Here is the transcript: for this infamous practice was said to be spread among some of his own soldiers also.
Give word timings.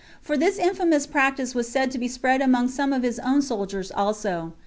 for 0.19 0.35
this 0.35 0.57
infamous 0.57 1.05
practice 1.05 1.53
was 1.53 1.69
said 1.69 1.91
to 1.91 1.99
be 1.99 2.07
spread 2.07 2.41
among 2.41 2.67
some 2.67 2.91
of 2.91 3.03
his 3.03 3.19
own 3.19 3.39
soldiers 3.39 3.91
also. 3.91 4.51